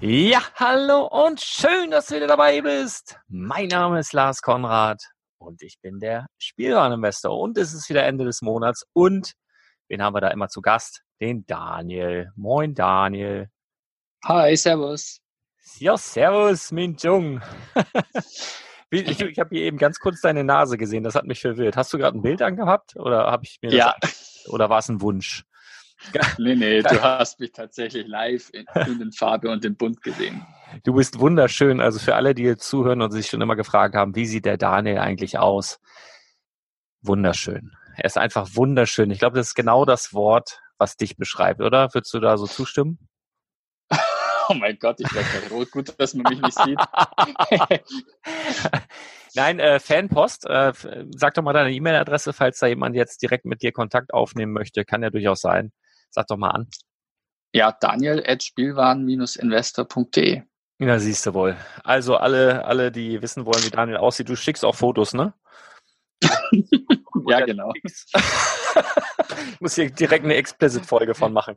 [0.00, 3.18] Ja, hallo und schön, dass du wieder dabei bist.
[3.26, 5.02] Mein Name ist Lars Konrad
[5.38, 9.32] und ich bin der Spielwareninvestor und es ist wieder Ende des Monats und
[9.88, 11.02] wen haben wir da immer zu Gast?
[11.20, 12.30] Den Daniel.
[12.36, 13.50] Moin Daniel.
[14.24, 15.18] Hi, servus.
[15.78, 17.40] Ja, servus, Min Jung.
[18.90, 21.76] ich, ich habe hier eben ganz kurz deine Nase gesehen, das hat mich verwirrt.
[21.76, 23.96] Hast du gerade ein Bild angehabt oder habe ich mir ja.
[24.00, 25.44] das, oder war es ein Wunsch?
[26.38, 28.66] Nee, nee, du hast mich tatsächlich live in,
[29.00, 30.46] in Farbe und in Bunt gesehen.
[30.84, 31.80] Du bist wunderschön.
[31.80, 34.56] Also für alle, die jetzt zuhören und sich schon immer gefragt haben, wie sieht der
[34.56, 35.80] Daniel eigentlich aus?
[37.02, 37.72] Wunderschön.
[37.96, 39.10] Er ist einfach wunderschön.
[39.10, 41.92] Ich glaube, das ist genau das Wort, was dich beschreibt, oder?
[41.94, 42.98] Würdest du da so zustimmen?
[44.50, 45.70] Oh mein Gott, ich werde rot.
[45.70, 46.80] Gut, dass man mich nicht sieht.
[49.34, 50.72] Nein, äh, Fanpost, äh,
[51.14, 54.86] sag doch mal deine E-Mail-Adresse, falls da jemand jetzt direkt mit dir Kontakt aufnehmen möchte.
[54.86, 55.70] Kann ja durchaus sein.
[56.10, 56.68] Sag doch mal an.
[57.52, 60.42] Ja, Daniel at spielwaren-investor.de.
[60.80, 61.56] Ja, siehst du wohl.
[61.82, 65.34] Also alle, alle, die wissen wollen, wie Daniel aussieht, du schickst auch Fotos, ne?
[67.28, 67.72] ja, genau.
[69.52, 71.56] ich muss hier direkt eine Explicit-Folge von machen.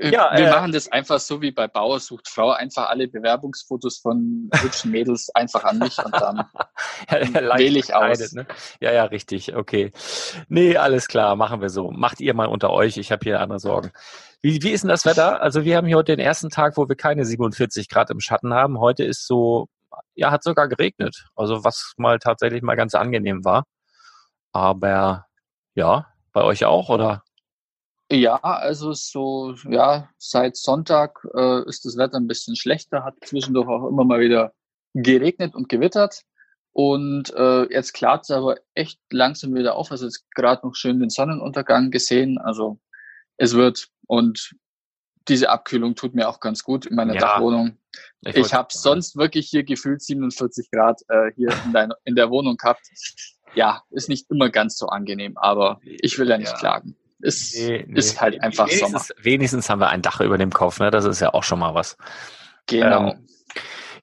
[0.00, 3.98] Ja, wir äh, machen das einfach so wie bei Bauer sucht Frau, einfach alle Bewerbungsfotos
[3.98, 6.44] von hübschen Mädels einfach an mich und dann
[7.10, 8.32] wähle ich aus.
[8.32, 8.46] Ne?
[8.80, 9.92] Ja, ja, richtig, okay.
[10.48, 11.90] Nee, alles klar, machen wir so.
[11.90, 13.90] Macht ihr mal unter euch, ich habe hier andere Sorgen.
[14.42, 15.42] Wie, wie ist denn das Wetter?
[15.42, 18.54] Also wir haben hier heute den ersten Tag, wo wir keine 47 Grad im Schatten
[18.54, 18.80] haben.
[18.80, 19.68] Heute ist so
[20.14, 21.26] ja, hat sogar geregnet.
[21.34, 23.64] Also was mal tatsächlich mal ganz angenehm war.
[24.52, 25.26] Aber
[25.74, 27.24] ja, bei euch auch, oder?
[28.12, 33.68] Ja, also so, ja, seit Sonntag äh, ist das Wetter ein bisschen schlechter, hat zwischendurch
[33.68, 34.52] auch immer mal wieder
[34.94, 36.22] geregnet und gewittert.
[36.72, 39.90] Und äh, jetzt klart es aber echt langsam wieder auf.
[39.90, 42.38] Also jetzt gerade noch schön den Sonnenuntergang gesehen.
[42.38, 42.80] Also
[43.36, 44.54] es wird und
[45.28, 47.76] diese Abkühlung tut mir auch ganz gut in meiner ja, Dachwohnung.
[48.22, 52.30] Ich, ich habe sonst wirklich hier gefühlt 47 Grad äh, hier in, dein, in der
[52.30, 52.86] Wohnung gehabt.
[53.54, 56.58] Ja, ist nicht immer ganz so angenehm, aber ich will ja nicht ja.
[56.58, 56.96] klagen.
[57.22, 57.98] Es nee, nee.
[57.98, 59.24] ist halt einfach wenigstens, Sommer.
[59.24, 60.90] Wenigstens haben wir ein Dach über dem Kopf, ne?
[60.90, 61.96] Das ist ja auch schon mal was.
[62.66, 63.10] Genau.
[63.10, 63.26] Ähm,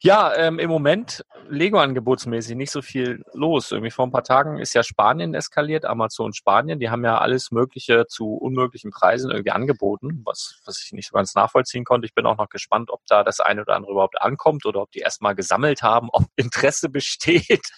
[0.01, 3.71] ja, ähm, im Moment Lego-angebotsmäßig nicht so viel los.
[3.71, 6.79] Irgendwie vor ein paar Tagen ist ja Spanien eskaliert, Amazon Spanien.
[6.79, 11.15] Die haben ja alles Mögliche zu unmöglichen Preisen irgendwie angeboten, was, was ich nicht so
[11.15, 12.05] ganz nachvollziehen konnte.
[12.05, 14.91] Ich bin auch noch gespannt, ob da das eine oder andere überhaupt ankommt oder ob
[14.91, 17.69] die erstmal gesammelt haben, ob Interesse besteht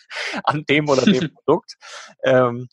[0.44, 1.76] an dem oder dem Produkt.
[2.24, 2.68] Ähm,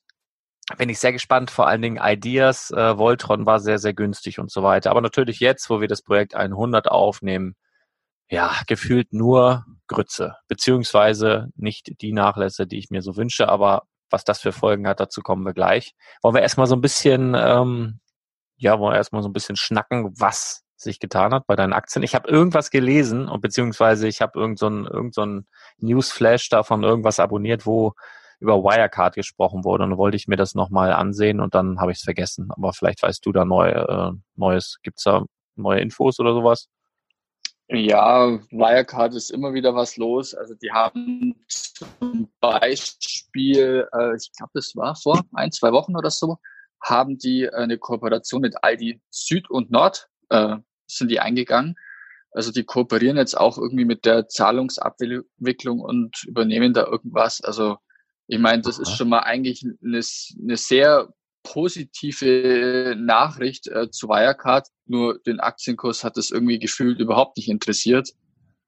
[0.78, 1.50] bin ich sehr gespannt.
[1.50, 4.90] Vor allen Dingen Ideas, äh, Voltron war sehr, sehr günstig und so weiter.
[4.90, 7.54] Aber natürlich jetzt, wo wir das Projekt 100 aufnehmen,
[8.28, 14.25] ja, gefühlt nur Grütze, beziehungsweise nicht die Nachlässe, die ich mir so wünsche, aber was
[14.25, 15.94] das für Folgen hat, dazu kommen wir gleich.
[16.23, 18.00] Wollen wir erstmal so ein bisschen, ähm,
[18.56, 22.02] ja, wollen wir erstmal so ein bisschen schnacken, was sich getan hat bei deinen Aktien.
[22.02, 25.26] Ich habe irgendwas gelesen und beziehungsweise ich habe irgendein so irgend so
[25.79, 27.94] Newsflash davon irgendwas abonniert, wo
[28.38, 31.99] über Wirecard gesprochen wurde und wollte ich mir das nochmal ansehen und dann habe ich
[31.99, 32.49] es vergessen.
[32.50, 34.79] Aber vielleicht weißt du da neu, äh, Neues.
[34.82, 35.25] Gibt's da
[35.56, 36.69] neue Infos oder sowas?
[37.68, 40.34] Ja, Wirecard ist immer wieder was los.
[40.34, 46.10] Also die haben zum Beispiel, äh, ich glaube, das war vor ein, zwei Wochen oder
[46.10, 46.38] so,
[46.80, 51.74] haben die eine Kooperation mit Aldi Süd und Nord, äh, sind die eingegangen.
[52.30, 57.40] Also die kooperieren jetzt auch irgendwie mit der Zahlungsabwicklung und übernehmen da irgendwas.
[57.40, 57.78] Also
[58.28, 60.00] ich meine, das ist schon mal eigentlich eine,
[60.42, 61.12] eine sehr
[61.46, 68.10] positive Nachricht äh, zu Wirecard, nur den Aktienkurs hat es irgendwie gefühlt überhaupt nicht interessiert.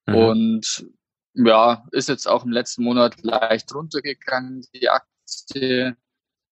[0.07, 0.15] Mhm.
[0.15, 0.87] Und
[1.35, 5.97] ja, ist jetzt auch im letzten Monat leicht runtergegangen, die Aktie.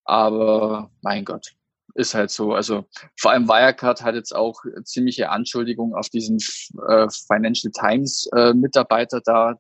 [0.05, 1.53] Aber mein Gott,
[1.95, 2.53] ist halt so.
[2.55, 2.85] Also
[3.17, 6.39] vor allem Wirecard hat jetzt auch ziemliche Anschuldigungen auf diesen
[6.89, 9.59] äh, Financial Times äh, Mitarbeiter da,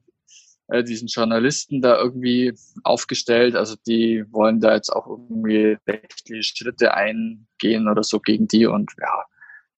[0.68, 3.54] äh, diesen Journalisten da irgendwie aufgestellt.
[3.54, 8.92] Also die wollen da jetzt auch irgendwie rechtliche Schritte eingehen oder so gegen die und
[9.00, 9.24] ja,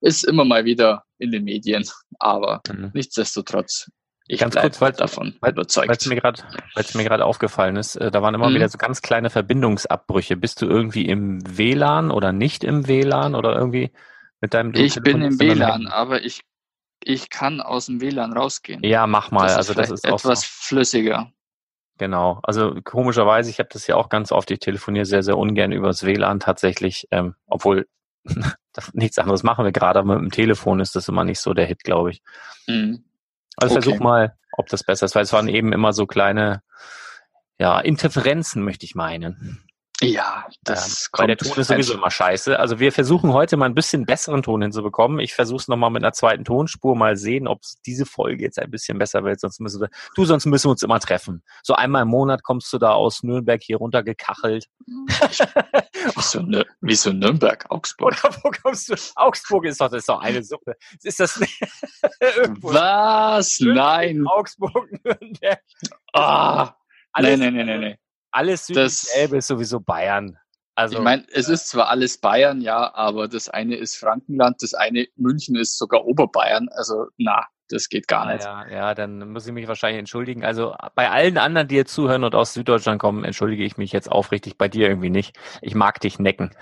[0.01, 1.85] ist immer mal wieder in den Medien,
[2.19, 2.91] aber mhm.
[2.95, 3.91] nichtsdestotrotz.
[4.31, 5.89] Ich ganz kurz, weil davon weil, überzeugt.
[5.89, 8.57] Weil es mir gerade, aufgefallen ist, äh, da waren immer mhm.
[8.57, 10.37] wieder so ganz kleine Verbindungsabbrüche.
[10.37, 13.91] Bist du irgendwie im WLAN oder nicht im WLAN oder irgendwie
[14.43, 14.75] mit deinem?
[14.75, 16.43] Ich bin im WLAN, aber ich
[17.09, 18.83] ich kann aus dem WLAN rausgehen.
[18.85, 19.47] Ja, mach mal.
[19.47, 21.33] Das also das ist etwas flüssiger.
[21.97, 22.39] Genau.
[22.43, 24.51] Also komischerweise, ich habe das ja auch ganz oft.
[24.51, 27.89] Ich telefoniere sehr, sehr ungern übers WLAN tatsächlich, ähm, obwohl
[28.93, 31.65] nichts anderes machen wir gerade, aber mit dem Telefon ist das immer nicht so der
[31.65, 32.23] Hit, glaube ich.
[32.67, 33.05] Mhm.
[33.57, 33.83] Also okay.
[33.83, 36.63] versuch mal, ob das besser ist, weil es waren eben immer so kleine
[37.59, 39.63] ja, Interferenzen, möchte ich meinen.
[40.01, 42.57] Ja, das ähm, Weil der Ton ist sowieso immer scheiße.
[42.59, 45.19] Also wir versuchen heute mal ein bisschen besseren Ton hinzubekommen.
[45.19, 48.71] Ich versuche es nochmal mit einer zweiten Tonspur, mal sehen, ob diese Folge jetzt ein
[48.71, 49.41] bisschen besser wird.
[49.41, 51.43] Sonst müssen wir, du, sonst müssen wir uns immer treffen.
[51.65, 54.67] So einmal im Monat kommst du da aus Nürnberg hier runtergekachelt.
[56.15, 57.67] wieso, ne, wieso Nürnberg?
[57.69, 58.25] Augsburg?
[58.25, 58.95] Oder wo kommst du?
[59.17, 60.77] Augsburg ist doch, das ist doch eine Suppe.
[61.03, 61.61] Ist das nicht?
[62.63, 63.59] Was?
[63.59, 64.25] Nein.
[64.29, 65.61] Augsburg, Nürnberg.
[66.13, 66.73] Ah.
[67.13, 67.99] Alles, nee, nee, nee, nee.
[68.39, 70.39] Alles südlich Elbe ist sowieso Bayern.
[70.77, 74.75] Also, ich meine, es ist zwar alles Bayern, ja, aber das eine ist Frankenland, das
[74.75, 76.69] eine München ist sogar Oberbayern.
[76.71, 78.45] Also na, das geht gar nicht.
[78.45, 80.45] Ja, ja, dann muss ich mich wahrscheinlich entschuldigen.
[80.45, 84.09] Also bei allen anderen, die jetzt zuhören und aus Süddeutschland kommen, entschuldige ich mich jetzt
[84.09, 84.57] aufrichtig.
[84.57, 85.37] Bei dir irgendwie nicht.
[85.61, 86.55] Ich mag dich necken.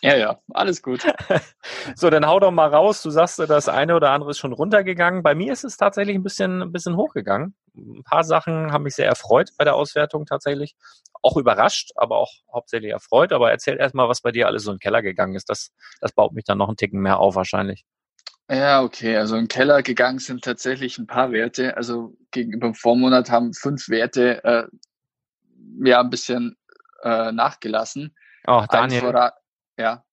[0.00, 1.02] Ja, ja, alles gut.
[1.96, 3.02] so, dann hau doch mal raus.
[3.02, 5.22] Du sagst, das eine oder andere ist schon runtergegangen.
[5.22, 7.54] Bei mir ist es tatsächlich ein bisschen, ein bisschen hochgegangen.
[7.76, 10.76] Ein paar Sachen haben mich sehr erfreut bei der Auswertung tatsächlich.
[11.22, 13.32] Auch überrascht, aber auch hauptsächlich erfreut.
[13.32, 15.48] Aber erzähl erstmal, was bei dir alles so in den Keller gegangen ist.
[15.48, 17.84] Das, das baut mich dann noch einen Ticken mehr auf wahrscheinlich.
[18.50, 19.16] Ja, okay.
[19.16, 21.76] Also im Keller gegangen sind tatsächlich ein paar Werte.
[21.76, 24.66] Also gegenüber dem Vormonat haben fünf Werte äh,
[25.82, 26.56] ja ein bisschen
[27.02, 28.14] äh, nachgelassen.
[28.46, 29.30] Oh, Daniel.
[29.78, 30.04] Ja.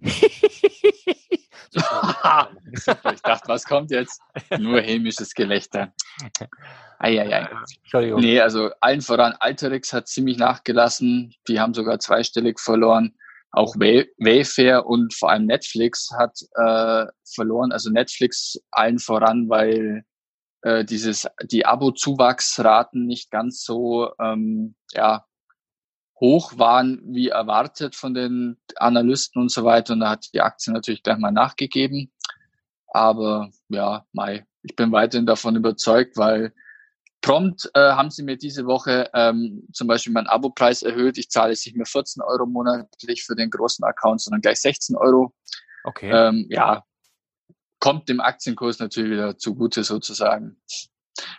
[1.74, 4.20] ich dachte, was kommt jetzt?
[4.58, 5.92] Nur hämisches Gelächter.
[7.04, 7.48] Eieiei.
[7.82, 8.20] Entschuldigung.
[8.20, 11.34] Nee, also allen voran, Alterix hat ziemlich nachgelassen.
[11.48, 13.14] Die haben sogar zweistellig verloren.
[13.52, 17.72] Auch Wayfair und vor allem Netflix hat äh, verloren.
[17.72, 20.04] Also Netflix allen voran, weil
[20.62, 25.24] äh, dieses, die Abo-Zuwachsraten nicht ganz so ähm, ja,
[26.18, 29.92] hoch waren wie erwartet von den Analysten und so weiter.
[29.92, 32.10] Und da hat die Aktie natürlich gleich mal nachgegeben.
[32.88, 36.52] Aber ja, Mai, ich bin weiterhin davon überzeugt, weil
[37.24, 41.16] prompt äh, haben sie mir diese Woche ähm, zum Beispiel meinen Abo-Preis erhöht.
[41.16, 44.94] Ich zahle jetzt nicht mehr 14 Euro monatlich für den großen Account, sondern gleich 16
[44.94, 45.32] Euro.
[45.84, 46.10] Okay.
[46.10, 46.84] Ähm, ja,
[47.80, 50.58] kommt dem Aktienkurs natürlich wieder zugute sozusagen.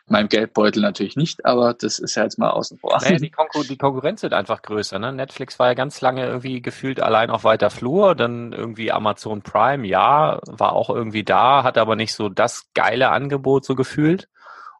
[0.08, 2.98] Meinem Geldbeutel natürlich nicht, aber das ist ja jetzt mal außen vor.
[3.02, 4.98] Naja, die, Konkur die Konkurrenz wird einfach größer.
[4.98, 5.14] Ne?
[5.14, 9.86] Netflix war ja ganz lange irgendwie gefühlt allein auf weiter Flur, dann irgendwie Amazon Prime,
[9.86, 14.30] ja, war auch irgendwie da, hat aber nicht so das geile Angebot so gefühlt.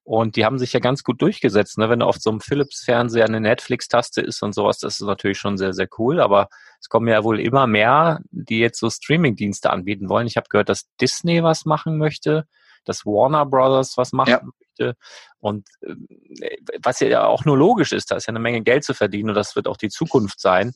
[0.06, 1.80] Und die haben sich ja ganz gut durchgesetzt.
[1.80, 1.90] Ne?
[1.90, 5.74] Wenn auf so einem Philips-Fernseher eine Netflix-Taste ist und sowas, das ist natürlich schon sehr,
[5.74, 6.20] sehr cool.
[6.22, 6.48] Aber
[6.80, 10.28] es kommen ja wohl immer mehr, die jetzt so Streaming-Dienste anbieten wollen.
[10.28, 12.46] Ich habe gehört, dass Disney was machen möchte,
[12.86, 14.42] dass Warner Brothers was machen ja.
[14.44, 14.96] möchte.
[15.40, 18.94] Und äh, was ja auch nur logisch ist, da ist ja eine Menge Geld zu
[18.94, 20.76] verdienen und das wird auch die Zukunft sein.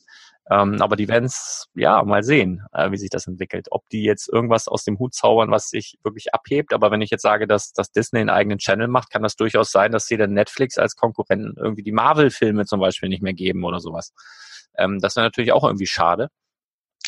[0.50, 3.68] Ähm, aber die werden es ja mal sehen, äh, wie sich das entwickelt.
[3.70, 6.72] Ob die jetzt irgendwas aus dem Hut zaubern, was sich wirklich abhebt.
[6.72, 9.70] Aber wenn ich jetzt sage, dass, dass Disney einen eigenen Channel macht, kann das durchaus
[9.70, 13.64] sein, dass sie dann Netflix als Konkurrenten irgendwie die Marvel-Filme zum Beispiel nicht mehr geben
[13.64, 14.12] oder sowas.
[14.76, 16.30] Ähm, das wäre natürlich auch irgendwie schade.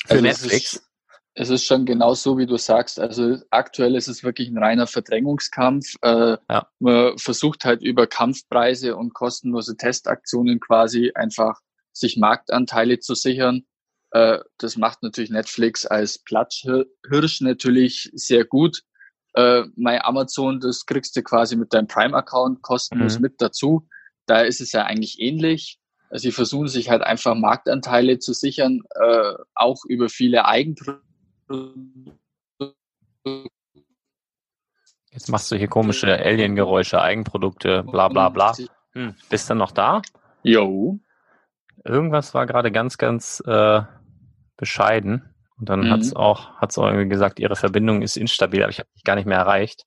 [0.06, 0.54] Für also Netflix.
[0.54, 0.88] Es ist,
[1.34, 3.00] es ist schon genau so, wie du sagst.
[3.00, 5.96] Also aktuell ist es wirklich ein reiner Verdrängungskampf.
[6.02, 6.68] Äh, ja.
[6.78, 11.58] Man versucht halt über Kampfpreise und kostenlose Testaktionen quasi einfach
[11.92, 13.64] sich Marktanteile zu sichern.
[14.10, 18.82] Äh, das macht natürlich Netflix als Platzhirsch natürlich sehr gut.
[19.34, 23.22] Äh, mein Amazon, das kriegst du quasi mit deinem Prime-Account kostenlos mhm.
[23.22, 23.88] mit dazu.
[24.26, 25.78] Da ist es ja eigentlich ähnlich.
[26.14, 31.02] Sie versuchen sich halt einfach Marktanteile zu sichern, äh, auch über viele Eigenprodukte.
[35.10, 38.54] Jetzt machst du hier komische Alien-Geräusche, Eigenprodukte, bla bla bla.
[38.92, 40.02] Hm, bist du noch da?
[40.42, 40.98] Jo.
[41.84, 43.82] Irgendwas war gerade ganz, ganz äh,
[44.56, 45.28] bescheiden.
[45.58, 45.90] Und dann mhm.
[45.90, 49.04] hat es auch, hat's auch irgendwie gesagt, ihre Verbindung ist instabil, aber ich habe dich
[49.04, 49.84] gar nicht mehr erreicht.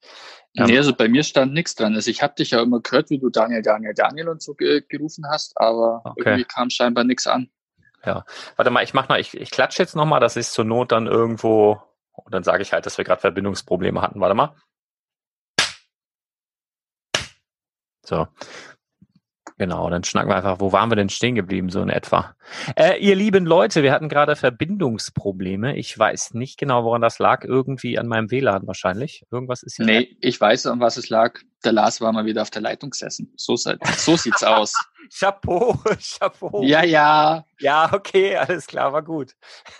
[0.56, 1.96] Ähm, nee, also bei mir stand nichts dran.
[1.96, 4.84] Also ich habe dich ja immer gehört, wie du Daniel, Daniel, Daniel und so ge
[4.88, 6.22] gerufen hast, aber okay.
[6.26, 7.50] irgendwie kam scheinbar nichts an.
[8.06, 8.24] Ja,
[8.56, 11.08] warte mal, ich mach mal, ich, ich klatsche jetzt nochmal, dass ich zur Not dann
[11.08, 11.82] irgendwo,
[12.14, 14.22] und dann sage ich halt, dass wir gerade Verbindungsprobleme hatten.
[14.22, 14.56] Warte mal.
[18.06, 18.28] So,
[19.58, 22.36] Genau, dann schnacken wir einfach, wo waren wir denn stehen geblieben, so in etwa.
[22.76, 25.78] Äh, ihr lieben Leute, wir hatten gerade Verbindungsprobleme.
[25.78, 27.46] Ich weiß nicht genau, woran das lag.
[27.46, 29.26] Irgendwie an meinem WLAN wahrscheinlich.
[29.32, 29.86] Irgendwas ist hier.
[29.86, 31.40] Nee, ich weiß, an was es lag.
[31.64, 33.34] Der Lars war mal wieder auf der Leitung gesessen.
[33.38, 34.74] So, so sieht's aus.
[35.10, 36.64] Chapeau, Chapeau.
[36.64, 37.46] Ja, ja.
[37.60, 39.34] Ja, okay, alles klar, war gut.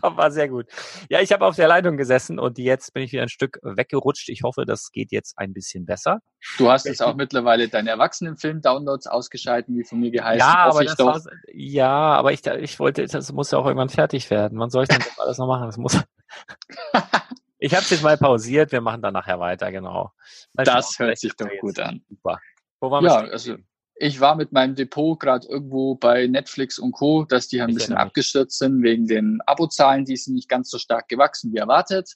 [0.00, 0.66] war, war, sehr gut.
[1.08, 4.28] Ja, ich habe auf der Leitung gesessen und jetzt bin ich wieder ein Stück weggerutscht.
[4.28, 6.20] Ich hoffe, das geht jetzt ein bisschen besser.
[6.58, 10.38] Du hast jetzt auch mittlerweile deine Erwachsenenfilm-Downloads ausgeschalten, wie von mir geheißen.
[10.38, 11.20] Ja, aber das war,
[11.52, 14.58] ja, aber ich, ich wollte, das muss ja auch irgendwann fertig werden.
[14.58, 15.66] Wann soll ich denn das alles noch machen?
[15.66, 16.00] Das muss.
[17.66, 18.72] Ich habe es jetzt mal pausiert.
[18.72, 20.12] Wir machen dann nachher weiter, genau.
[20.54, 22.02] Mal das schauen, hört sich doch gut an.
[22.08, 22.40] Super.
[22.80, 23.56] Wo waren ja, wir also
[23.98, 27.76] ich war mit meinem Depot gerade irgendwo bei Netflix und Co., dass die ein ich
[27.76, 32.14] bisschen abgestürzt sind wegen den Abozahlen, die sind nicht ganz so stark gewachsen wie erwartet.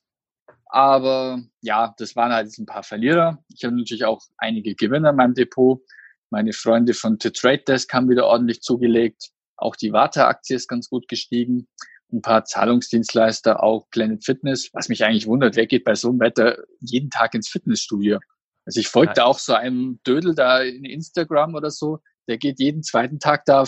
[0.66, 3.42] Aber ja, das waren halt ein paar Verlierer.
[3.48, 5.80] Ich habe natürlich auch einige Gewinner in meinem Depot.
[6.28, 9.30] Meine Freunde von The Trade Desk haben wieder ordentlich zugelegt.
[9.56, 11.66] Auch die Warta-Aktie ist ganz gut gestiegen.
[12.12, 14.70] Ein paar Zahlungsdienstleister, auch Planet Fitness.
[14.72, 18.18] Was mich eigentlich wundert, wer geht bei so einem Wetter jeden Tag ins Fitnessstudio?
[18.66, 21.98] Also ich folge da auch so einem Dödel da in Instagram oder so,
[22.28, 23.64] der geht jeden zweiten Tag da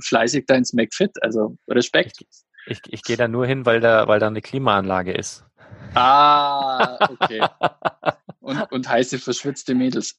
[0.00, 1.10] fleißig da ins McFit.
[1.22, 2.18] Also Respekt.
[2.66, 5.44] Ich, ich, ich gehe da nur hin, weil da, weil da eine Klimaanlage ist.
[5.94, 7.42] Ah, okay.
[8.40, 10.16] und, und heiße verschwitzte Mädels.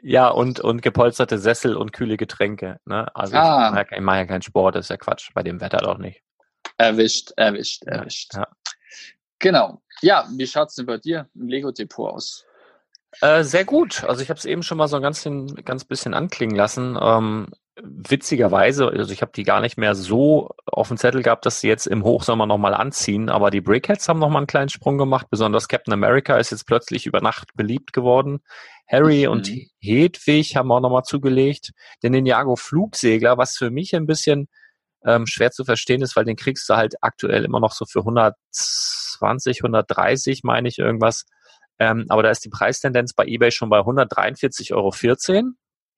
[0.00, 2.78] ja, und, und gepolsterte Sessel und kühle Getränke.
[2.84, 3.08] Ne?
[3.14, 3.68] Also ah.
[3.90, 5.30] ich mache ja, keinen Sport, das ist ja Quatsch.
[5.34, 6.22] Bei dem Wetter doch nicht.
[6.78, 8.34] Erwischt, erwischt, erwischt.
[8.34, 8.48] Ja.
[9.38, 9.82] Genau.
[10.02, 12.44] Ja, wie schaut's denn bei dir im Lego-Depot aus?
[13.20, 14.04] Äh, sehr gut.
[14.04, 15.26] Also ich habe es eben schon mal so ein ganz,
[15.64, 16.98] ganz bisschen anklingen lassen.
[17.00, 17.48] Ähm,
[17.82, 21.68] witzigerweise, also ich habe die gar nicht mehr so auf dem Zettel gehabt, dass sie
[21.68, 25.26] jetzt im Hochsommer nochmal anziehen, aber die Brickheads haben nochmal einen kleinen Sprung gemacht.
[25.30, 28.40] Besonders Captain America ist jetzt plötzlich über Nacht beliebt geworden.
[28.88, 29.32] Harry mhm.
[29.32, 31.72] und Hedwig haben auch nochmal zugelegt.
[32.02, 34.48] Den Ninjago Flugsegler, was für mich ein bisschen
[35.04, 38.00] ähm, schwer zu verstehen ist, weil den kriegst du halt aktuell immer noch so für
[38.00, 41.24] 120, 130, meine ich irgendwas
[41.78, 44.92] ähm, aber da ist die Preistendenz bei eBay schon bei 143,14 Euro.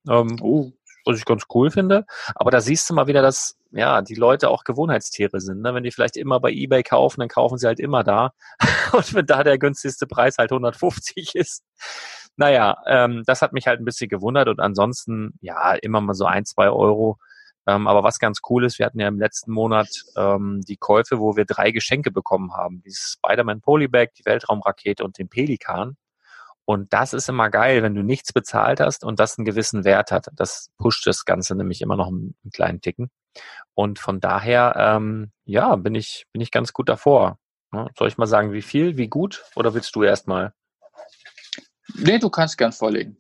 [0.09, 0.73] Ähm, oh.
[1.05, 2.05] Was ich ganz cool finde.
[2.35, 5.63] Aber da siehst du mal wieder, dass ja die Leute auch Gewohnheitstiere sind.
[5.63, 5.73] Ne?
[5.73, 8.33] Wenn die vielleicht immer bei eBay kaufen, dann kaufen sie halt immer da.
[8.93, 11.63] Und wenn da der günstigste Preis halt 150 ist,
[12.37, 16.25] Naja, ähm, das hat mich halt ein bisschen gewundert und ansonsten, ja, immer mal so
[16.25, 17.19] ein, zwei Euro.
[17.69, 21.19] Ähm, aber was ganz cool ist, wir hatten ja im letzten Monat ähm, die Käufe,
[21.21, 22.83] wo wir drei Geschenke bekommen haben.
[22.83, 25.99] Dieses Spider-Man Polybag, die Weltraumrakete und den Pelikan.
[26.65, 30.13] Und das ist immer geil, wenn du nichts bezahlt hast und das einen gewissen Wert
[30.13, 30.29] hat.
[30.35, 33.11] Das pusht das Ganze nämlich immer noch einen, einen kleinen Ticken.
[33.75, 37.39] Und von daher, ähm, ja, bin ich, bin ich ganz gut davor.
[37.99, 39.45] Soll ich mal sagen, wie viel, wie gut?
[39.55, 40.55] Oder willst du erstmal?
[41.95, 43.19] Nee, du kannst gern vorlegen.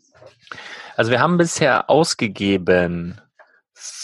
[0.97, 3.21] Also wir haben bisher ausgegeben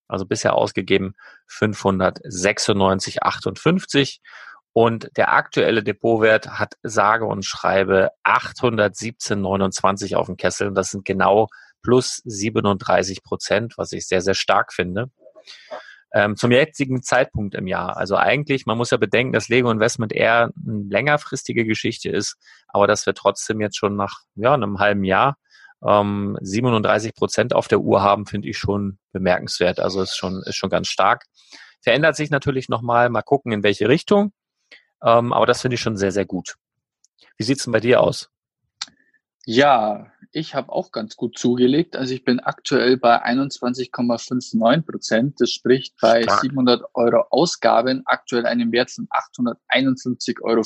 [0.07, 1.15] Also bisher ausgegeben
[1.49, 4.19] 596,58.
[4.71, 10.69] Und der aktuelle Depotwert hat sage und schreibe 817,29 auf dem Kessel.
[10.69, 11.49] Und das sind genau
[11.81, 15.11] plus 37 Prozent, was ich sehr, sehr stark finde
[16.15, 17.97] ähm, zum jetzigen Zeitpunkt im Jahr.
[17.97, 22.37] Also eigentlich, man muss ja bedenken, dass Lego Investment eher eine längerfristige Geschichte ist,
[22.69, 25.37] aber dass wir trotzdem jetzt schon nach ja, einem halben Jahr
[25.85, 29.81] ähm, 37 Prozent auf der Uhr haben, finde ich schon bemerkenswert.
[29.81, 31.25] Also ist schon, ist schon ganz stark.
[31.81, 34.31] Verändert sich natürlich nochmal, mal gucken, in welche Richtung.
[35.03, 36.55] Ähm, aber das finde ich schon sehr, sehr gut.
[37.35, 38.29] Wie sieht's denn bei dir aus?
[39.45, 41.95] Ja, ich habe auch ganz gut zugelegt.
[41.95, 45.35] Also ich bin aktuell bei 21,59 Prozent.
[45.39, 46.41] Das spricht bei Stark.
[46.41, 50.59] 700 Euro Ausgaben aktuell einen Wert von 851,14 Euro.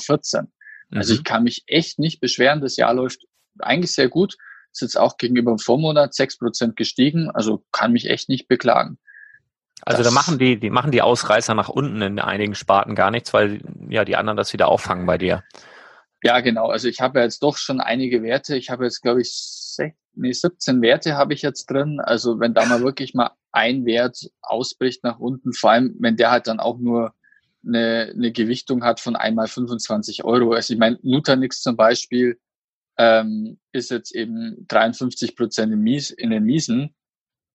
[0.90, 1.18] Also mhm.
[1.18, 2.60] ich kann mich echt nicht beschweren.
[2.60, 3.20] Das Jahr läuft
[3.60, 4.36] eigentlich sehr gut.
[4.72, 7.30] Ist jetzt auch gegenüber dem Vormonat 6 Prozent gestiegen.
[7.30, 8.98] Also kann mich echt nicht beklagen.
[9.82, 13.12] Also das, da machen die, die machen die Ausreißer nach unten in einigen Sparten gar
[13.12, 15.44] nichts, weil ja die anderen das wieder auffangen bei dir.
[16.22, 16.68] Ja, genau.
[16.68, 18.56] Also ich habe jetzt doch schon einige Werte.
[18.56, 22.00] Ich habe jetzt, glaube ich, 16, nee, 17 Werte habe ich jetzt drin.
[22.00, 26.30] Also wenn da mal wirklich mal ein Wert ausbricht nach unten, vor allem wenn der
[26.30, 27.14] halt dann auch nur
[27.66, 30.52] eine, eine Gewichtung hat von einmal 25 Euro.
[30.52, 32.38] Also ich meine, Nutanix zum Beispiel
[32.98, 36.94] ähm, ist jetzt eben 53 Prozent in, Mies, in den Miesen.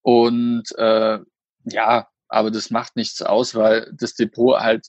[0.01, 1.19] Und äh,
[1.65, 4.88] ja, aber das macht nichts aus, weil das Depot halt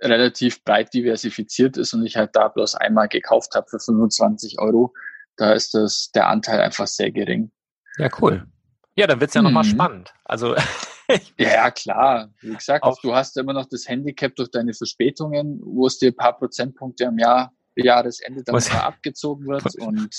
[0.00, 4.94] relativ breit diversifiziert ist und ich halt da bloß einmal gekauft habe für 25 Euro,
[5.36, 7.50] da ist das der Anteil einfach sehr gering.
[7.98, 8.46] Ja, cool.
[8.94, 9.46] Ja, dann wird's ja mhm.
[9.46, 10.12] nochmal spannend.
[10.24, 10.56] Also
[11.38, 12.30] ja, klar.
[12.40, 16.10] Wie gesagt, auch, du hast immer noch das Handicap durch deine Verspätungen, wo es dir
[16.10, 19.64] ein paar Prozentpunkte am Jahr Jahresende dann mal abgezogen wird.
[19.80, 20.16] Und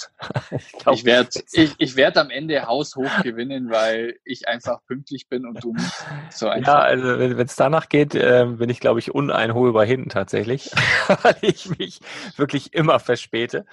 [0.51, 5.45] ich, ich werde ich, ich werd am Ende haushoch gewinnen, weil ich einfach pünktlich bin
[5.45, 6.73] und du nicht so einfach.
[6.73, 10.71] Ja, also wenn es danach geht, äh, bin ich, glaube ich, uneinholbar hinten tatsächlich,
[11.23, 11.99] weil ich mich
[12.37, 13.65] wirklich immer verspäte.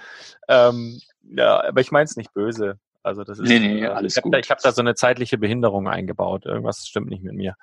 [0.48, 2.78] Ähm, ja, aber ich meine es nicht böse.
[3.02, 5.38] Also das ist, nee, nee, äh, alles ich habe da, hab da so eine zeitliche
[5.38, 6.46] Behinderung eingebaut.
[6.46, 7.54] Irgendwas stimmt nicht mit mir.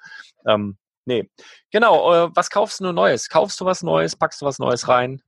[0.45, 1.30] Ähm, nee.
[1.71, 3.30] Genau, äh, was kaufst du nur Neues?
[3.30, 4.15] Kaufst du was Neues?
[4.15, 5.21] Packst du was Neues rein?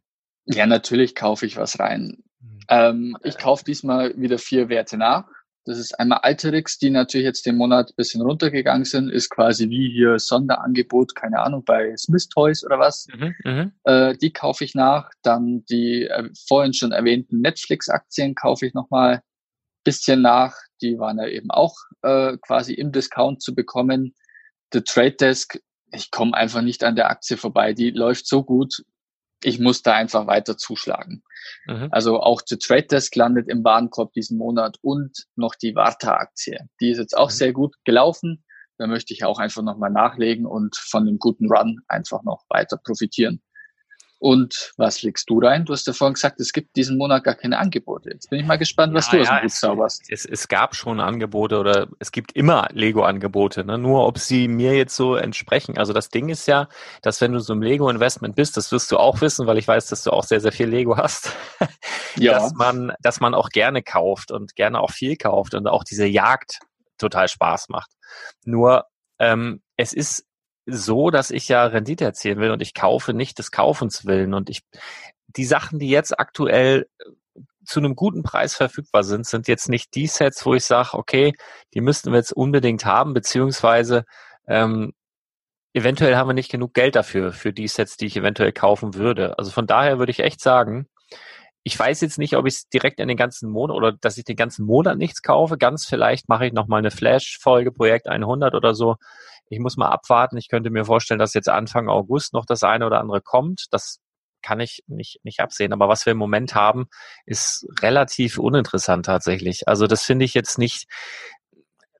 [0.47, 2.23] Ja, natürlich kaufe ich was rein.
[2.39, 2.59] Mhm.
[2.69, 5.25] Ähm, ich kaufe diesmal wieder vier Werte nach.
[5.65, 9.91] Das ist einmal Alterix, die natürlich jetzt den Monat bisschen runtergegangen sind, ist quasi wie
[9.91, 13.07] hier Sonderangebot, keine Ahnung, bei Smith Toys oder was.
[13.13, 13.71] Mhm, mhm.
[13.83, 15.11] äh, die kaufe ich nach.
[15.23, 19.21] Dann die äh, vorhin schon erwähnten Netflix-Aktien kaufe ich nochmal
[19.83, 20.55] bisschen nach.
[20.81, 24.15] Die waren ja eben auch äh, quasi im Discount zu bekommen.
[24.71, 25.59] The Trade Desk,
[25.91, 27.73] ich komme einfach nicht an der Aktie vorbei.
[27.73, 28.83] Die läuft so gut
[29.43, 31.23] ich muss da einfach weiter zuschlagen.
[31.67, 31.89] Mhm.
[31.91, 36.67] Also auch der Trade Desk landet im Warenkorb diesen Monat und noch die Warta-Aktie.
[36.81, 37.35] Die ist jetzt auch mhm.
[37.35, 38.43] sehr gut gelaufen.
[38.77, 42.77] Da möchte ich auch einfach nochmal nachlegen und von dem guten Run einfach noch weiter
[42.77, 43.41] profitieren.
[44.19, 45.65] Und was legst du rein?
[45.65, 48.09] Du hast ja vorhin gesagt, es gibt diesen Monat gar keine Angebote.
[48.09, 50.01] Jetzt bin ich mal gespannt, was ja, du aus dem Hut zauberst.
[50.09, 53.63] Es, es, gab schon Angebote oder es gibt immer Lego-Angebote.
[53.63, 53.77] Ne?
[53.77, 55.77] Nur ob sie mir jetzt so entsprechen.
[55.77, 56.67] Also das Ding ist ja,
[57.03, 59.87] dass wenn du so im Lego-Investment bist, das wirst du auch wissen, weil ich weiß,
[59.87, 61.31] dass du auch sehr, sehr viel Lego hast,
[62.15, 62.33] ja.
[62.33, 66.07] dass man, dass man auch gerne kauft und gerne auch viel kauft und auch diese
[66.07, 66.59] Jagd
[66.97, 67.91] total Spaß macht.
[68.45, 68.85] Nur
[69.19, 70.26] ähm, es ist
[70.67, 74.33] so, dass ich ja Rendite erzielen will und ich kaufe nicht des Kaufens willen.
[74.33, 74.61] Und ich,
[75.27, 79.95] die Sachen, die jetzt aktuell äh, zu einem guten Preis verfügbar sind, sind jetzt nicht
[79.95, 81.33] die Sets, wo ich sage, okay,
[81.73, 84.05] die müssten wir jetzt unbedingt haben, beziehungsweise
[84.47, 84.93] ähm,
[85.73, 89.37] eventuell haben wir nicht genug Geld dafür, für die Sets, die ich eventuell kaufen würde.
[89.37, 90.87] Also von daher würde ich echt sagen,
[91.63, 94.23] ich weiß jetzt nicht, ob ich es direkt in den ganzen Monat oder dass ich
[94.23, 95.57] den ganzen Monat nichts kaufe.
[95.57, 98.95] Ganz vielleicht mache ich noch mal eine Flash-Folge, Projekt 100 oder so.
[99.49, 100.37] Ich muss mal abwarten.
[100.37, 103.65] Ich könnte mir vorstellen, dass jetzt Anfang August noch das eine oder andere kommt.
[103.71, 103.99] Das
[104.41, 105.73] kann ich nicht, nicht absehen.
[105.73, 106.87] Aber was wir im Moment haben,
[107.25, 109.67] ist relativ uninteressant tatsächlich.
[109.67, 110.85] Also das finde ich jetzt nicht,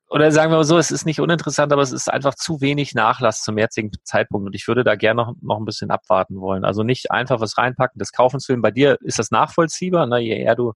[0.10, 2.96] oder sagen wir mal so, es ist nicht uninteressant, aber es ist einfach zu wenig
[2.96, 6.64] Nachlass zum jetzigen Zeitpunkt und ich würde da gerne noch, noch ein bisschen abwarten wollen.
[6.64, 8.62] Also nicht einfach was reinpacken, das kaufen zu will.
[8.62, 10.20] Bei dir ist das nachvollziehbar, ne?
[10.20, 10.74] je eher du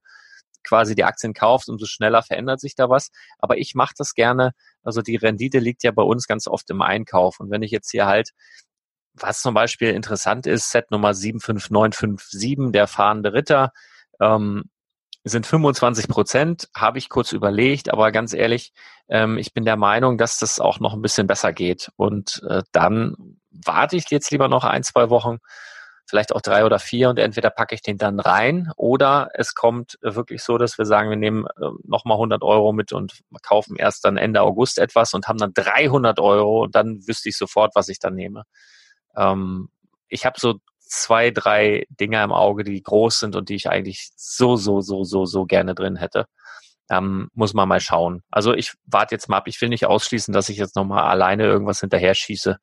[0.62, 3.10] quasi die Aktien kaufst, umso schneller verändert sich da was.
[3.38, 4.52] Aber ich mache das gerne.
[4.82, 7.40] Also die Rendite liegt ja bei uns ganz oft im Einkauf.
[7.40, 8.30] Und wenn ich jetzt hier halt,
[9.14, 13.72] was zum Beispiel interessant ist, Set Nummer 75957, der fahrende Ritter,
[14.20, 14.64] ähm,
[15.24, 18.72] sind 25 Prozent, habe ich kurz überlegt, aber ganz ehrlich,
[19.08, 21.92] ähm, ich bin der Meinung, dass das auch noch ein bisschen besser geht.
[21.96, 23.14] Und äh, dann
[23.50, 25.38] warte ich jetzt lieber noch ein, zwei Wochen,
[26.06, 29.98] vielleicht auch drei oder vier und entweder packe ich den dann rein oder es kommt
[30.02, 34.04] wirklich so, dass wir sagen, wir nehmen äh, nochmal 100 Euro mit und kaufen erst
[34.04, 37.88] dann Ende August etwas und haben dann 300 Euro und dann wüsste ich sofort, was
[37.88, 38.44] ich dann nehme.
[39.16, 39.68] Ähm,
[40.08, 44.10] ich habe so zwei, drei Dinger im Auge, die groß sind und die ich eigentlich
[44.14, 46.26] so, so, so, so, so gerne drin hätte.
[46.90, 48.22] Ähm, muss man mal schauen.
[48.30, 49.48] Also ich warte jetzt mal ab.
[49.48, 52.58] Ich will nicht ausschließen, dass ich jetzt nochmal alleine irgendwas hinterher schieße.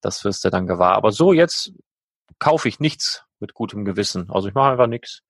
[0.00, 0.96] Das wirst du dann gewahr.
[0.96, 1.72] Aber so jetzt
[2.38, 4.30] kaufe ich nichts mit gutem Gewissen.
[4.30, 5.22] Also ich mache einfach nichts.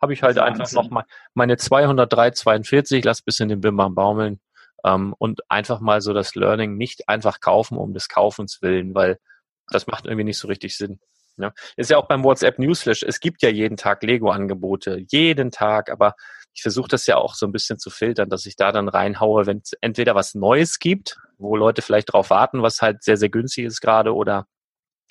[0.00, 0.62] Habe ich halt Wahnsinn.
[0.62, 4.40] einfach noch mal meine 203, 42, lass bisschen den Bimbam baumeln
[4.84, 9.18] ähm, und einfach mal so das Learning nicht einfach kaufen um des Kaufens willen, weil
[9.70, 11.00] das macht irgendwie nicht so richtig Sinn.
[11.36, 11.52] Ja.
[11.76, 13.04] Ist ja auch beim WhatsApp Newsflash.
[13.04, 16.14] Es gibt ja jeden Tag Lego-Angebote, jeden Tag, aber
[16.52, 19.46] ich versuche das ja auch so ein bisschen zu filtern, dass ich da dann reinhaue,
[19.46, 23.28] wenn es entweder was Neues gibt, wo Leute vielleicht drauf warten, was halt sehr, sehr
[23.28, 24.46] günstig ist gerade, oder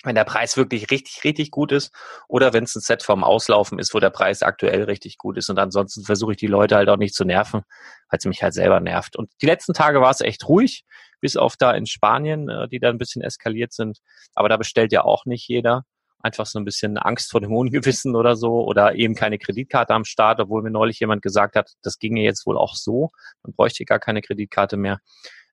[0.08, 1.94] wenn der Preis wirklich richtig, richtig gut ist,
[2.26, 5.48] oder wenn es ein Set vom Auslaufen ist, wo der Preis aktuell richtig gut ist.
[5.50, 7.62] Und ansonsten versuche ich die Leute halt auch nicht zu nerven,
[8.10, 9.16] weil es mich halt selber nervt.
[9.16, 10.84] Und die letzten Tage war es echt ruhig,
[11.20, 13.98] bis auf da in Spanien, äh, die da ein bisschen eskaliert sind.
[14.34, 15.84] Aber da bestellt ja auch nicht jeder
[16.20, 20.04] einfach so ein bisschen Angst vor dem Ungewissen oder so oder eben keine Kreditkarte am
[20.04, 23.10] Start, obwohl mir neulich jemand gesagt hat, das ginge jetzt wohl auch so,
[23.42, 24.98] man bräuchte gar keine Kreditkarte mehr.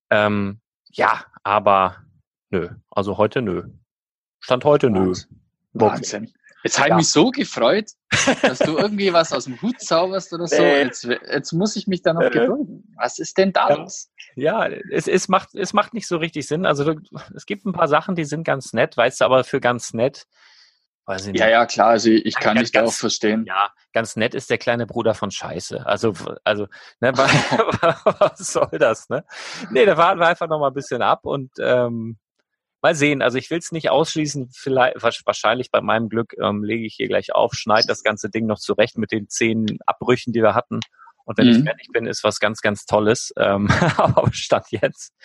[0.10, 1.98] Ähm, ja, aber
[2.50, 3.64] nö, also heute nö.
[4.46, 5.12] Stand heute nö.
[5.74, 6.32] Wahnsinn.
[6.64, 7.90] Jetzt habe ich mich so gefreut,
[8.44, 10.62] dass du irgendwie was aus dem Hut zauberst oder so.
[10.62, 12.30] Jetzt, jetzt muss ich mich da noch äh.
[12.30, 12.94] gedulden.
[12.96, 14.12] Was ist denn da los?
[14.36, 16.68] Ja, es, es, macht, es macht nicht so richtig Sinn.
[16.68, 16.94] Also
[17.36, 20.28] es gibt ein paar Sachen, die sind ganz nett, weißt du, aber für ganz nett
[21.08, 21.42] Weiß ich nicht.
[21.42, 23.46] Ja, ja, klar, also ich kann dich da auch verstehen.
[23.48, 25.86] Ja, ganz nett ist der kleine Bruder von Scheiße.
[25.86, 26.68] Also, also,
[27.00, 29.24] ne, was soll das, ne?
[29.70, 32.18] Nee, da warten wir einfach noch mal ein bisschen ab und ähm,
[32.86, 33.24] mal sehen.
[33.24, 37.08] Also ich will es nicht ausschließen, vielleicht wahrscheinlich bei meinem Glück ähm, lege ich hier
[37.08, 40.82] gleich auf, schneide das ganze Ding noch zurecht mit den zehn Abbrüchen, die wir hatten.
[41.24, 41.54] Und wenn mhm.
[41.54, 43.34] ich fertig bin, ist was ganz, ganz Tolles.
[43.38, 43.68] Ähm,
[43.98, 45.16] aber statt jetzt,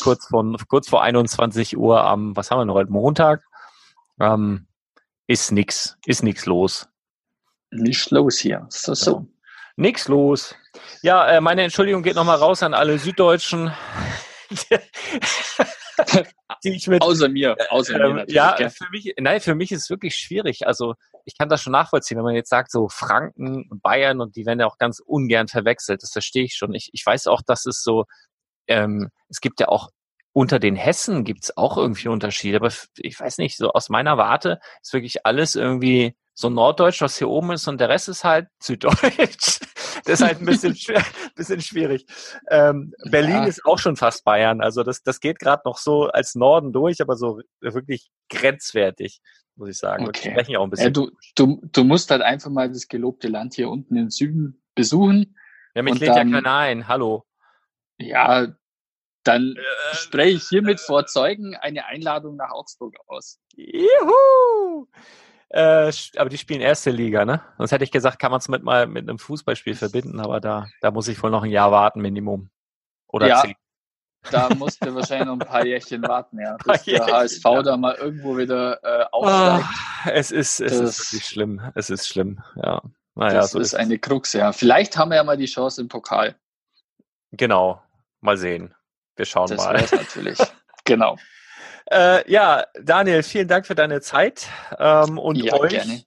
[0.00, 3.42] kurz, von, kurz vor 21 Uhr am, was haben wir noch heute, Montag,
[4.20, 4.68] ähm,
[5.26, 6.88] ist nix, ist nix los.
[7.72, 8.66] Nicht los hier.
[8.68, 9.26] So, so.
[9.74, 10.54] Nix los.
[11.02, 13.72] Ja, äh, meine Entschuldigung geht nochmal raus an alle Süddeutschen.
[16.64, 19.84] die ich mit, außer mir, außer ähm, mir Ja, für mich, nein, für mich ist
[19.84, 20.66] es wirklich schwierig.
[20.66, 24.46] Also ich kann das schon nachvollziehen, wenn man jetzt sagt, so Franken Bayern und die
[24.46, 26.02] werden ja auch ganz ungern verwechselt.
[26.02, 26.74] Das verstehe ich schon.
[26.74, 28.04] Ich, ich weiß auch, dass es so,
[28.66, 29.90] ähm, es gibt ja auch
[30.32, 34.60] unter den Hessen gibt's auch irgendwie Unterschiede, aber ich weiß nicht, so aus meiner Warte
[34.80, 38.48] ist wirklich alles irgendwie so norddeutsch, was hier oben ist, und der Rest ist halt
[38.62, 39.60] süddeutsch.
[40.04, 41.04] das ist halt ein bisschen, schwer,
[41.36, 42.06] bisschen schwierig.
[42.50, 43.44] Ähm, Berlin ja.
[43.44, 47.00] ist auch schon fast Bayern, also das, das geht gerade noch so als Norden durch,
[47.00, 49.20] aber so wirklich grenzwertig,
[49.56, 50.08] muss ich sagen.
[50.08, 50.30] Okay.
[50.30, 50.86] Sprechen auch ein bisschen.
[50.86, 54.62] Ja, du, du, du musst halt einfach mal das gelobte Land hier unten im Süden
[54.74, 55.36] besuchen.
[55.74, 56.88] Ja, mich lädt ja keiner ein.
[56.88, 57.24] Hallo.
[57.98, 58.48] Ja,
[59.24, 63.38] dann äh, spreche ich hiermit vor Zeugen eine Einladung nach Augsburg aus.
[63.54, 64.86] Juhu!
[65.50, 67.42] Äh, aber die spielen erste Liga, ne?
[67.58, 70.68] Sonst hätte ich gesagt, kann man es mit mal mit einem Fußballspiel verbinden, aber da,
[70.80, 72.50] da muss ich wohl noch ein Jahr warten, Minimum.
[73.08, 73.54] Oder ja, zehn.
[74.30, 76.56] Da musste wahrscheinlich noch ein paar Jährchen warten, ja.
[76.64, 77.62] Bis der HSV ja.
[77.62, 79.64] da mal irgendwo wieder äh, aufsteigt.
[80.06, 81.72] Oh, es ist, es das, ist wirklich schlimm.
[81.74, 82.80] Es ist schlimm, ja.
[83.16, 84.52] Naja, das so ist, eine Krux, ja.
[84.52, 86.36] Vielleicht haben wir ja mal die Chance im Pokal.
[87.32, 87.82] Genau.
[88.20, 88.74] Mal sehen.
[89.16, 89.74] Wir schauen das mal.
[89.74, 90.38] Das natürlich.
[90.84, 91.16] genau.
[91.90, 94.48] Äh, ja, Daniel, vielen Dank für deine Zeit
[94.78, 96.02] ähm, und ja, euch gerne.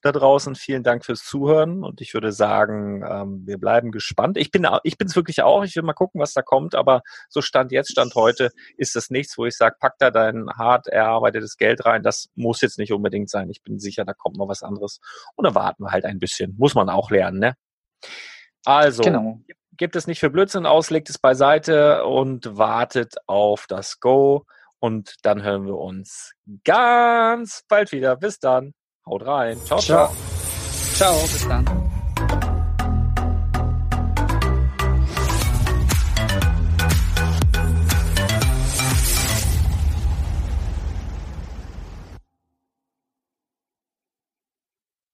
[0.00, 4.38] da draußen vielen Dank fürs Zuhören und ich würde sagen, ähm, wir bleiben gespannt.
[4.38, 5.64] Ich bin ich bin es wirklich auch.
[5.64, 9.10] Ich will mal gucken, was da kommt, aber so stand jetzt stand heute ist das
[9.10, 12.04] nichts, wo ich sage, pack da dein hart erarbeitetes Geld rein.
[12.04, 13.50] Das muss jetzt nicht unbedingt sein.
[13.50, 15.00] Ich bin sicher, da kommt noch was anderes
[15.34, 16.54] und dann warten wir halt ein bisschen.
[16.58, 17.56] Muss man auch lernen, ne?
[18.64, 19.40] Also, genau
[19.76, 24.46] gibt es nicht für Blödsinn aus, legt es beiseite und wartet auf das Go.
[24.84, 28.16] Und dann hören wir uns ganz bald wieder.
[28.16, 28.74] Bis dann.
[29.06, 29.58] Haut rein.
[29.64, 30.14] Ciao, ciao.
[30.92, 31.64] Ciao, bis dann.